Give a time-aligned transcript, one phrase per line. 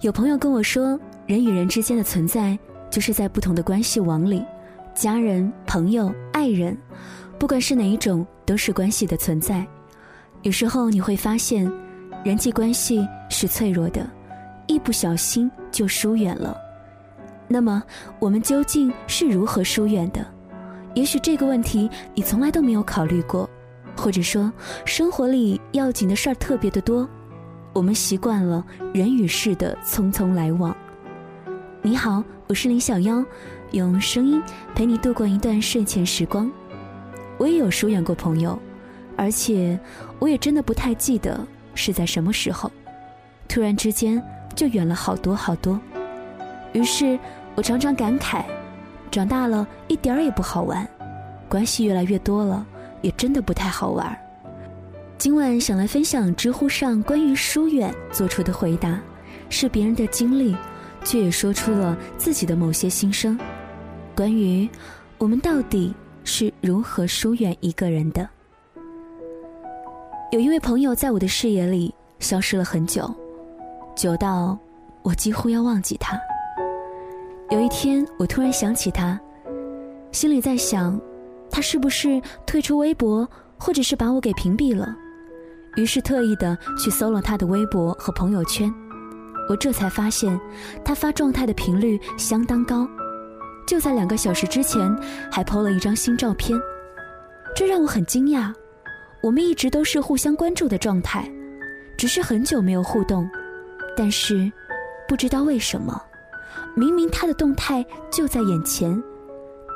[0.00, 2.56] 有朋友跟我说，人与人之间的存在，
[2.88, 4.44] 就是在不同的关系网里，
[4.94, 6.78] 家人、朋友、爱人，
[7.36, 9.66] 不管是哪一种，都是关系的存在。
[10.42, 11.68] 有时候你会发现，
[12.24, 14.08] 人际关系是脆弱的，
[14.68, 16.56] 一不小心就疏远了。
[17.48, 17.82] 那么，
[18.20, 20.24] 我们究竟是如何疏远的？
[20.94, 23.50] 也许这个问题你从来都没有考虑过，
[23.96, 24.52] 或者说，
[24.84, 27.08] 生活里要紧的事儿特别的多。
[27.78, 30.76] 我们习惯了人与事的匆匆来往。
[31.80, 33.24] 你好，我是林小妖，
[33.70, 34.42] 用声音
[34.74, 36.50] 陪你度过一段睡前时光。
[37.36, 38.58] 我也有疏远过朋友，
[39.16, 39.78] 而且
[40.18, 41.38] 我也真的不太记得
[41.76, 42.68] 是在什么时候，
[43.46, 44.20] 突然之间
[44.56, 45.80] 就远了好多好多。
[46.72, 47.16] 于是
[47.54, 48.42] 我常常感慨，
[49.08, 50.84] 长大了一点儿也不好玩，
[51.48, 52.66] 关系越来越多了，
[53.02, 54.18] 也真的不太好玩。
[55.18, 59.00] 今晚想来分享知乎上关于疏远做出的回答，
[59.50, 60.56] 是别人的经历，
[61.02, 63.36] 却也说出了自己的某些心声。
[64.14, 64.68] 关于
[65.18, 68.28] 我们到底是如何疏远一个人的？
[70.30, 73.12] 有一位朋友在我的视野里消失了很久，
[73.96, 74.56] 久到
[75.02, 76.16] 我几乎要忘记他。
[77.50, 79.18] 有一天，我突然想起他，
[80.12, 80.98] 心里在想，
[81.50, 84.96] 他是不是退出微博，或者是把我给屏蔽了？
[85.76, 88.72] 于是特意的去搜了他的微博和朋友圈，
[89.48, 90.38] 我这才发现，
[90.84, 92.88] 他发状态的频率相当高，
[93.66, 94.80] 就在两个小时之前
[95.30, 96.58] 还 PO 了一张新照片，
[97.54, 98.52] 这让我很惊讶。
[99.22, 101.30] 我们一直都是互相关注的状态，
[101.96, 103.28] 只是很久没有互动，
[103.96, 104.50] 但是
[105.08, 106.00] 不知道为什么，
[106.74, 109.00] 明明他的动态就在眼前，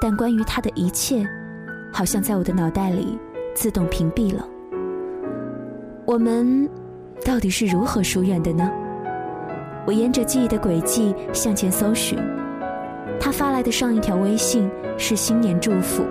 [0.00, 1.28] 但关于他的一切，
[1.92, 3.18] 好像在我的脑袋里
[3.54, 4.48] 自动屏蔽了。
[6.12, 6.68] 我们
[7.24, 8.70] 到底是如何疏远的呢？
[9.86, 12.18] 我沿着记忆的轨迹向前搜寻，
[13.18, 16.04] 他发来的上一条微信是新年祝福，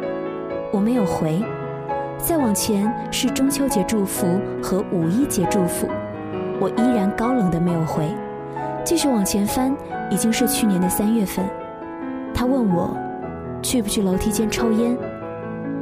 [0.74, 1.40] 我没有回；
[2.18, 5.88] 再往前是中秋节祝福和五一节祝福，
[6.60, 8.04] 我依然高冷的没有回。
[8.84, 9.72] 继续往前翻，
[10.10, 11.46] 已经是去年的三月份，
[12.34, 12.98] 他问我
[13.62, 14.98] 去不去楼梯间抽烟，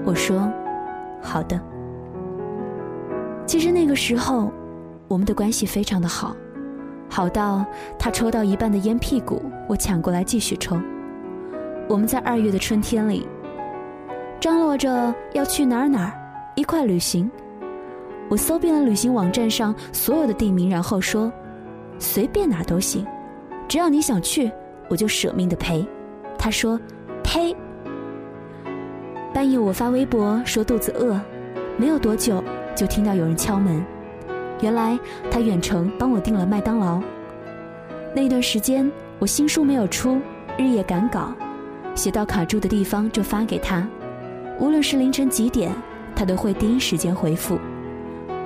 [0.04, 0.52] 我说
[1.22, 1.58] 好的。
[3.50, 4.52] 其实那个时候，
[5.08, 6.36] 我们的关系非常的好，
[7.10, 7.66] 好到
[7.98, 10.80] 他抽到一半的烟屁股，我抢过来继续抽。
[11.88, 13.28] 我们在二月的春天里，
[14.40, 16.14] 张罗着要去哪儿哪儿
[16.56, 17.28] 一块旅行。
[18.30, 21.32] 我搜遍了旅行网站上所有的地名，然后说，
[21.98, 23.04] 随便哪儿都行，
[23.68, 24.52] 只要你想去，
[24.92, 25.84] 我就舍命的陪。
[26.38, 26.80] 他说，
[27.24, 27.56] 呸。
[29.34, 31.20] 半夜我发微博说肚子饿，
[31.78, 32.44] 没有多久。
[32.76, 33.84] 就听到有人敲门，
[34.62, 34.98] 原来
[35.30, 37.02] 他远程帮我订了麦当劳。
[38.16, 40.20] 那段时间我新书没有出，
[40.58, 41.34] 日夜赶稿，
[41.94, 43.88] 写到卡住的地方就发给他，
[44.60, 45.72] 无论是凌晨几点，
[46.16, 47.60] 他都会第一时间回复。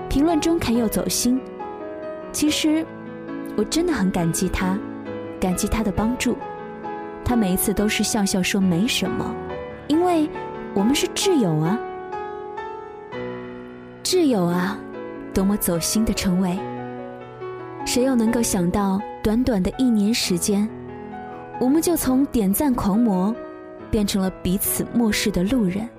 [0.09, 1.39] 评论中肯有走心。
[2.31, 2.85] 其实
[3.55, 4.77] 我真的很感激他，
[5.39, 6.35] 感激他的帮助。
[7.23, 9.33] 他每一次都是笑笑说没什么，
[9.87, 10.29] 因为
[10.73, 11.79] 我们是挚友啊。
[14.13, 14.77] 挚友啊，
[15.33, 16.55] 多么走心的称谓！
[17.83, 20.69] 谁又能够想到，短短的一年时间，
[21.59, 23.35] 我们就从点赞狂魔，
[23.89, 25.89] 变成了彼此漠视的路人。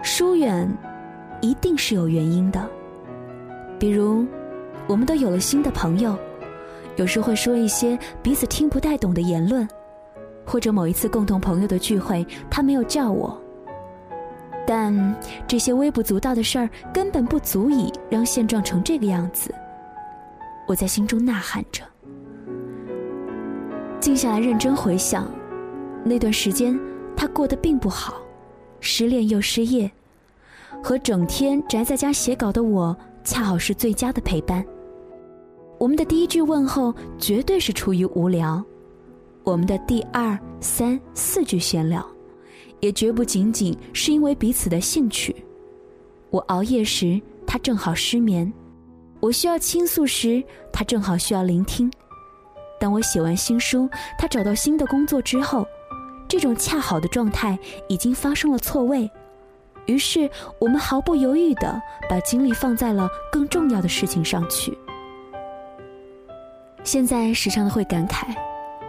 [0.00, 0.66] 疏远，
[1.42, 2.66] 一定是有原因的。
[3.78, 4.24] 比如，
[4.86, 6.16] 我们都有了新的朋友，
[6.96, 9.68] 有时会说一些彼此听不太懂的言论，
[10.46, 13.38] 或者某一次共同朋友的聚会，他没有叫我。
[14.88, 15.14] 但
[15.46, 19.54] 这些微不足道的事儿根本不足以让现状成这个样子。
[20.66, 21.82] 我在心中呐喊着，
[24.00, 25.30] 静下来认真回想，
[26.04, 26.78] 那段时间
[27.14, 28.14] 他过得并不好，
[28.80, 29.90] 失恋又失业，
[30.82, 34.64] 和整天宅在家写稿的我恰好是最佳的陪伴。
[35.78, 38.64] 我们的第一句问候绝对是出于无聊，
[39.44, 42.06] 我们的第二、三、四句闲聊。
[42.80, 45.34] 也绝不仅仅是因为彼此的兴趣。
[46.30, 48.52] 我熬夜时，他正好失眠；
[49.20, 50.42] 我需要倾诉时，
[50.72, 51.90] 他正好需要聆听。
[52.78, 53.88] 当我写完新书，
[54.18, 55.66] 他找到新的工作之后，
[56.28, 57.58] 这种恰好的状态
[57.88, 59.10] 已经发生了错位。
[59.86, 60.30] 于是，
[60.60, 64.76] 我们毫不犹豫地把精力放在了更重要的事情上去。
[66.84, 68.26] 现在时常的会感慨，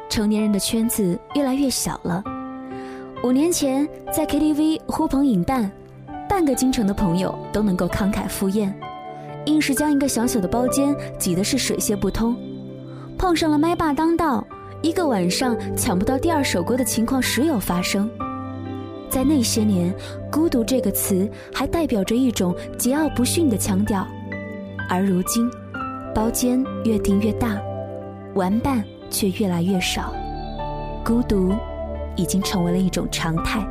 [0.10, 2.22] 成年人的圈子越来越小了。
[3.22, 5.70] 五年前在 KTV 呼朋引伴，
[6.30, 8.74] 半个京城的朋友都能够慷慨赴宴，
[9.46, 12.34] 硬是将一个小小的包间挤得是水泄不通。
[13.18, 14.42] 碰上了麦霸当道，
[14.82, 18.10] 一个晚上抢不到第二首歌的情况时有发生。
[19.10, 19.94] 在那些年，
[20.32, 24.08] 孤独这个词还代表着一种桀骜不驯的腔调，
[24.88, 25.52] 而如今，
[26.16, 27.62] 包间越订越大，
[28.34, 30.14] 玩伴却越来越少，
[31.04, 31.54] 孤独
[32.20, 33.66] 已经成为了一种常态。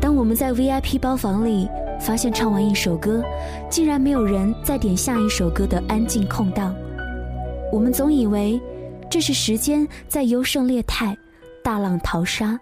[0.00, 1.68] 当我们在 VIP 包房里
[1.98, 3.22] 发现唱完一首歌，
[3.70, 6.74] 竟然没有人再点下一首歌的安静空档，
[7.72, 8.60] 我们总以为
[9.08, 11.16] 这是时间在优胜劣汰，
[11.64, 12.58] 大浪淘沙。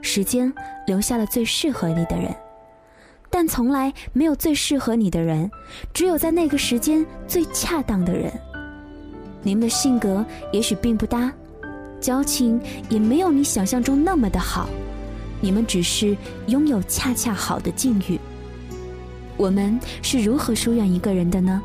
[0.00, 0.52] 时间
[0.84, 2.34] 留下了最适合你的人，
[3.30, 5.48] 但从来没有最适合你的人，
[5.94, 8.32] 只有在那个时间最恰当的人。
[9.42, 11.32] 你们的性格也许并不搭，
[12.02, 12.60] 交情
[12.90, 14.68] 也没有你想象中那么的好，
[15.40, 16.16] 你们只是
[16.48, 18.18] 拥有恰恰好的境遇。
[19.36, 21.62] 我们是如何疏远一个人的呢？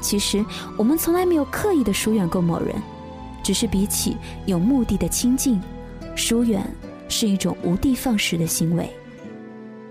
[0.00, 0.42] 其实
[0.78, 2.74] 我们从来没有刻意的疏远过某人，
[3.42, 4.16] 只是比起
[4.46, 5.60] 有目的的亲近，
[6.14, 6.64] 疏远。
[7.06, 8.90] 是一种无的放矢的行为，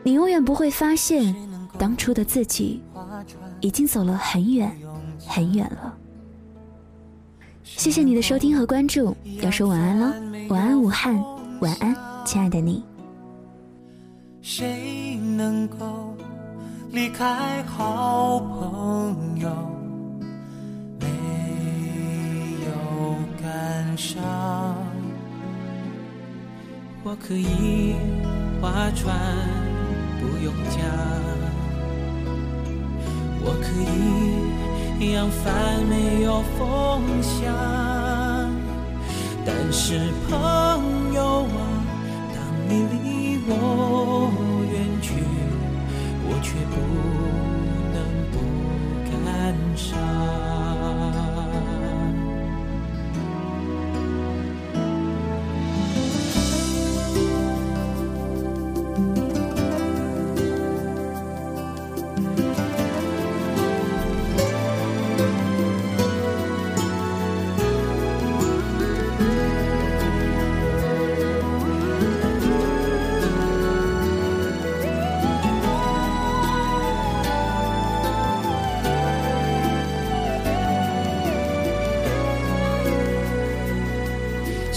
[0.02, 1.34] 你永远不会发现，
[1.78, 2.82] 当初的自己
[3.62, 4.76] 已经走了很远
[5.26, 5.93] 很远了。
[7.76, 10.16] 谢谢你的收听和关注，要说晚安了，
[10.50, 11.22] 晚安武汉，
[11.60, 12.84] 晚安亲爱的你。
[14.42, 16.16] 谁能够
[16.92, 19.50] 离开好朋友，
[21.00, 21.08] 没
[22.66, 24.24] 有感伤？
[27.04, 27.96] 我可以
[28.62, 29.18] 划船，
[30.22, 30.86] 不用桨；
[33.44, 33.84] 我可以
[35.12, 37.54] 扬帆，没有风向。
[39.46, 41.58] 但是朋友啊，
[42.34, 42.38] 当
[42.70, 44.32] 你离我
[44.72, 45.14] 远去，
[46.26, 46.76] 我却不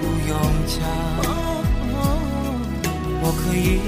[0.00, 0.32] 不用
[0.66, 0.76] 讲，
[3.20, 3.80] 我可以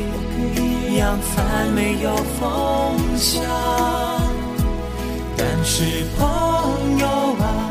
[0.97, 2.41] 扬帆，没有风
[3.17, 3.43] 向。
[5.37, 7.07] 但是朋友
[7.41, 7.71] 啊，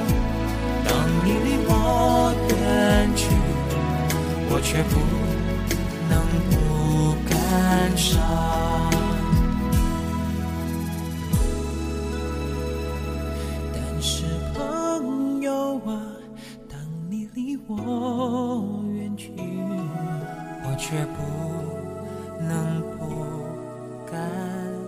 [0.88, 0.90] 当
[1.24, 2.56] 你离我远
[3.16, 3.22] 去，
[4.50, 4.94] 我却不
[6.10, 6.14] 能
[6.50, 7.36] 不感
[7.98, 8.59] 伤。
[22.40, 22.80] ng
[24.08, 24.80] pagkasya.